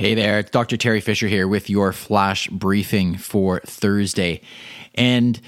Hey 0.00 0.14
there, 0.14 0.38
it's 0.38 0.50
Dr. 0.50 0.78
Teri 0.78 1.02
Fisher 1.02 1.28
here 1.28 1.46
with 1.46 1.68
your 1.68 1.92
flash 1.92 2.48
briefing 2.48 3.18
for 3.18 3.60
Thursday. 3.60 4.40
And 4.94 5.38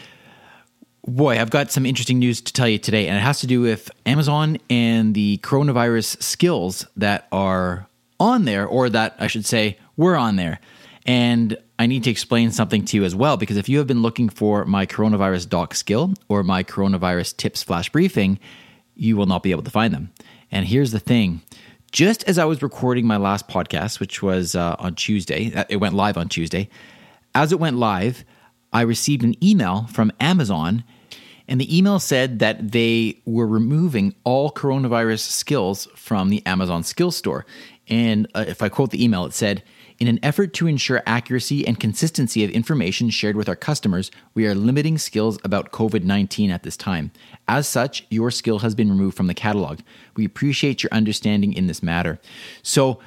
boy, 1.06 1.40
I've 1.40 1.48
got 1.48 1.70
some 1.70 1.86
interesting 1.86 2.18
news 2.18 2.42
to 2.42 2.52
tell 2.52 2.68
you 2.68 2.76
today, 2.76 3.08
and 3.08 3.16
it 3.16 3.22
has 3.22 3.40
to 3.40 3.46
do 3.46 3.62
with 3.62 3.90
Amazon 4.04 4.58
and 4.68 5.14
the 5.14 5.38
coronavirus 5.38 6.22
skills 6.22 6.86
that 6.98 7.28
are 7.32 7.86
on 8.20 8.44
there, 8.44 8.66
or 8.66 8.90
that 8.90 9.16
I 9.18 9.26
should 9.26 9.46
say 9.46 9.78
were 9.96 10.16
on 10.16 10.36
there. 10.36 10.60
And 11.06 11.56
I 11.78 11.86
need 11.86 12.04
to 12.04 12.10
explain 12.10 12.50
something 12.50 12.84
to 12.84 12.98
you 12.98 13.04
as 13.04 13.14
well, 13.14 13.38
because 13.38 13.56
if 13.56 13.70
you 13.70 13.78
have 13.78 13.86
been 13.86 14.02
looking 14.02 14.28
for 14.28 14.66
my 14.66 14.84
coronavirus 14.84 15.48
doc 15.48 15.74
skill 15.74 16.12
or 16.28 16.42
my 16.42 16.62
coronavirus 16.62 17.38
tips 17.38 17.62
flash 17.62 17.88
briefing, 17.88 18.38
you 18.96 19.16
will 19.16 19.24
not 19.24 19.42
be 19.42 19.50
able 19.50 19.62
to 19.62 19.70
find 19.70 19.94
them. 19.94 20.12
And 20.50 20.66
here's 20.66 20.92
the 20.92 21.00
thing 21.00 21.40
just 21.92 22.24
as 22.24 22.38
I 22.38 22.46
was 22.46 22.62
recording 22.62 23.06
my 23.06 23.18
last 23.18 23.48
podcast, 23.48 24.00
which 24.00 24.22
was 24.22 24.54
uh, 24.54 24.76
on 24.78 24.94
Tuesday, 24.94 25.54
uh, 25.54 25.64
it 25.68 25.76
went 25.76 25.94
live 25.94 26.16
on 26.16 26.28
Tuesday. 26.28 26.68
As 27.34 27.52
it 27.52 27.60
went 27.60 27.76
live, 27.76 28.24
I 28.72 28.80
received 28.80 29.22
an 29.22 29.42
email 29.44 29.86
from 29.92 30.10
Amazon, 30.18 30.84
and 31.46 31.60
the 31.60 31.76
email 31.76 31.98
said 31.98 32.38
that 32.38 32.72
they 32.72 33.20
were 33.26 33.46
removing 33.46 34.14
all 34.24 34.50
coronavirus 34.50 35.20
skills 35.20 35.86
from 35.94 36.30
the 36.30 36.44
Amazon 36.46 36.82
skill 36.82 37.10
Store. 37.10 37.44
And 37.88 38.26
uh, 38.34 38.44
if 38.46 38.62
I 38.62 38.68
quote 38.68 38.90
the 38.90 39.02
email, 39.02 39.24
it 39.24 39.32
said, 39.32 39.62
in 39.98 40.08
an 40.08 40.18
effort 40.22 40.52
to 40.54 40.66
ensure 40.66 41.02
accuracy 41.06 41.66
and 41.66 41.78
consistency 41.78 42.42
of 42.44 42.50
information 42.50 43.10
shared 43.10 43.36
with 43.36 43.48
our 43.48 43.56
customers, 43.56 44.10
we 44.34 44.46
are 44.46 44.54
limiting 44.54 44.98
skills 44.98 45.38
about 45.44 45.70
COVID 45.70 46.02
19 46.02 46.50
at 46.50 46.62
this 46.62 46.76
time. 46.76 47.12
As 47.46 47.68
such, 47.68 48.06
your 48.10 48.30
skill 48.30 48.60
has 48.60 48.74
been 48.74 48.90
removed 48.90 49.16
from 49.16 49.26
the 49.26 49.34
catalog. 49.34 49.80
We 50.16 50.24
appreciate 50.24 50.82
your 50.82 50.92
understanding 50.92 51.52
in 51.52 51.66
this 51.66 51.82
matter. 51.82 52.20
So, 52.62 52.98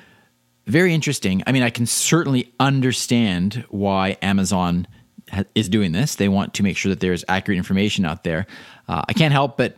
very 0.68 0.93
interesting. 0.93 1.43
I 1.46 1.51
mean, 1.51 1.63
I 1.63 1.70
can 1.70 1.85
certainly 1.85 2.51
understand 2.59 3.65
why 3.70 4.18
Amazon 4.21 4.87
is 5.53 5.70
doing 5.70 5.91
this. 5.91 6.15
They 6.15 6.29
want 6.29 6.53
to 6.55 6.63
make 6.63 6.77
sure 6.77 6.90
that 6.90 7.01
there's 7.01 7.23
accurate 7.27 7.57
information 7.57 8.05
out 8.05 8.23
there. 8.23 8.48
Uh, 8.87 9.03
I 9.07 9.13
can't 9.13 9.34
help 9.34 9.57
but 9.57 9.77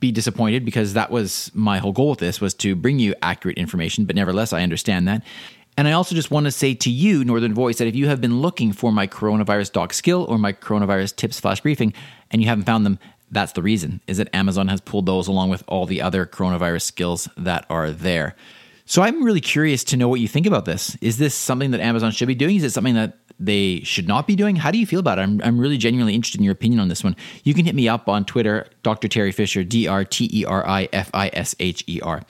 be 0.00 0.12
disappointed 0.12 0.64
because 0.64 0.94
that 0.94 1.10
was 1.10 1.50
my 1.54 1.78
whole 1.78 1.92
goal 1.92 2.10
with 2.10 2.18
this 2.18 2.40
was 2.40 2.54
to 2.54 2.74
bring 2.74 2.98
you 2.98 3.14
accurate 3.22 3.58
information 3.58 4.04
but 4.04 4.16
nevertheless 4.16 4.52
i 4.52 4.62
understand 4.62 5.06
that 5.06 5.22
and 5.78 5.86
I 5.86 5.92
also 5.92 6.14
just 6.14 6.30
want 6.30 6.46
to 6.46 6.50
say 6.50 6.72
to 6.72 6.90
you, 6.90 7.22
Northern 7.22 7.52
Voice, 7.52 7.78
that 7.78 7.86
if 7.86 7.94
you 7.94 8.08
have 8.08 8.20
been 8.20 8.40
looking 8.40 8.72
for 8.72 8.90
my 8.90 9.06
coronavirus 9.06 9.72
doc 9.72 9.92
skill 9.92 10.24
or 10.24 10.38
my 10.38 10.54
coronavirus 10.54 11.14
tips 11.16 11.38
flash 11.38 11.60
briefing 11.60 11.92
and 12.30 12.40
you 12.40 12.48
haven't 12.48 12.64
found 12.64 12.86
them, 12.86 12.98
that's 13.30 13.52
the 13.52 13.62
reason, 13.62 14.00
is 14.06 14.16
that 14.16 14.34
Amazon 14.34 14.68
has 14.68 14.80
pulled 14.80 15.04
those 15.04 15.28
along 15.28 15.50
with 15.50 15.62
all 15.66 15.84
the 15.84 16.00
other 16.00 16.24
coronavirus 16.24 16.82
skills 16.82 17.28
that 17.36 17.66
are 17.68 17.90
there. 17.90 18.36
So 18.86 19.02
I'm 19.02 19.22
really 19.22 19.40
curious 19.40 19.84
to 19.84 19.96
know 19.96 20.08
what 20.08 20.20
you 20.20 20.28
think 20.28 20.46
about 20.46 20.64
this. 20.64 20.96
Is 21.00 21.18
this 21.18 21.34
something 21.34 21.72
that 21.72 21.80
Amazon 21.80 22.12
should 22.12 22.28
be 22.28 22.36
doing? 22.36 22.56
Is 22.56 22.64
it 22.64 22.70
something 22.70 22.94
that 22.94 23.18
they 23.38 23.80
should 23.80 24.08
not 24.08 24.26
be 24.26 24.36
doing? 24.36 24.56
How 24.56 24.70
do 24.70 24.78
you 24.78 24.86
feel 24.86 25.00
about 25.00 25.18
it? 25.18 25.22
I'm, 25.22 25.40
I'm 25.42 25.58
really 25.58 25.76
genuinely 25.76 26.14
interested 26.14 26.40
in 26.40 26.44
your 26.44 26.52
opinion 26.52 26.80
on 26.80 26.88
this 26.88 27.04
one. 27.04 27.16
You 27.44 27.54
can 27.54 27.64
hit 27.64 27.74
me 27.74 27.88
up 27.88 28.08
on 28.08 28.24
Twitter, 28.24 28.66
Dr. 28.82 29.08
Teri 29.08 29.34
Fisher, 29.34 29.64
D 29.64 29.86
R 29.86 30.04
T 30.04 30.30
E 30.32 30.44
R 30.44 30.66
I 30.66 30.88
F 30.92 31.10
I 31.12 31.30
S 31.32 31.54
H 31.60 31.84
E 31.86 32.00
R. 32.00 32.22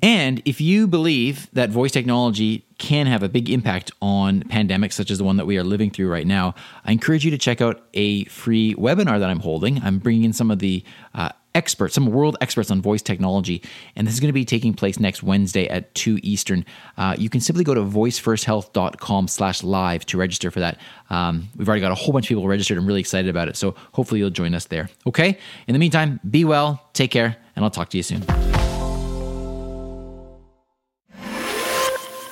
And 0.00 0.40
if 0.44 0.60
you 0.60 0.86
believe 0.86 1.48
that 1.52 1.70
voice 1.70 1.90
technology 1.90 2.64
can 2.78 3.06
have 3.06 3.24
a 3.24 3.28
big 3.28 3.50
impact 3.50 3.90
on 4.00 4.44
pandemics 4.44 4.92
such 4.92 5.10
as 5.10 5.18
the 5.18 5.24
one 5.24 5.36
that 5.38 5.46
we 5.46 5.58
are 5.58 5.64
living 5.64 5.90
through 5.90 6.08
right 6.08 6.26
now, 6.26 6.54
I 6.84 6.92
encourage 6.92 7.24
you 7.24 7.32
to 7.32 7.38
check 7.38 7.60
out 7.60 7.82
a 7.94 8.24
free 8.26 8.74
webinar 8.76 9.18
that 9.18 9.28
I'm 9.28 9.40
holding. 9.40 9.82
I'm 9.82 9.98
bringing 9.98 10.24
in 10.24 10.32
some 10.32 10.52
of 10.52 10.60
the 10.60 10.84
uh, 11.14 11.30
experts, 11.58 11.94
some 11.94 12.06
world 12.06 12.36
experts 12.40 12.70
on 12.70 12.80
voice 12.80 13.02
technology, 13.02 13.62
and 13.96 14.06
this 14.06 14.14
is 14.14 14.20
going 14.20 14.28
to 14.28 14.32
be 14.32 14.44
taking 14.44 14.72
place 14.72 15.00
next 15.00 15.24
Wednesday 15.24 15.68
at 15.68 15.92
2 15.96 16.20
Eastern. 16.22 16.64
Uh, 16.96 17.16
you 17.18 17.28
can 17.28 17.40
simply 17.40 17.64
go 17.64 17.74
to 17.74 17.82
voicefirst.health.com 17.82 19.26
slash 19.26 19.64
live 19.64 20.06
to 20.06 20.16
register 20.16 20.52
for 20.52 20.60
that. 20.60 20.78
Um, 21.10 21.48
we've 21.56 21.68
already 21.68 21.80
got 21.80 21.90
a 21.90 21.96
whole 21.96 22.12
bunch 22.12 22.26
of 22.26 22.28
people 22.28 22.46
registered. 22.46 22.78
I'm 22.78 22.86
really 22.86 23.00
excited 23.00 23.28
about 23.28 23.48
it, 23.48 23.56
so 23.56 23.74
hopefully 23.92 24.20
you'll 24.20 24.30
join 24.30 24.54
us 24.54 24.66
there. 24.66 24.88
Okay? 25.06 25.36
In 25.66 25.72
the 25.72 25.80
meantime, 25.80 26.20
be 26.30 26.44
well, 26.44 26.88
take 26.92 27.10
care, 27.10 27.36
and 27.56 27.64
I'll 27.64 27.70
talk 27.70 27.90
to 27.90 27.96
you 27.96 28.04
soon. 28.04 28.22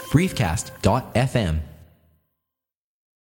briefcast.fm 0.06 1.60